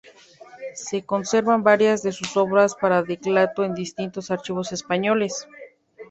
[0.73, 5.45] Se conservan varias de sus obras para teclado en distintos archivos españoles.